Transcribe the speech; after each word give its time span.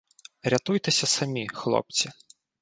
—Рятуйтеся 0.43 1.07
самі, 1.07 1.47
хлопці. 1.53 2.09